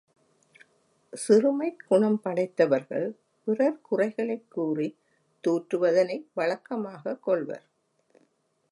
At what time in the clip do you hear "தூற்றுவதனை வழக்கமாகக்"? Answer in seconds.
5.47-7.23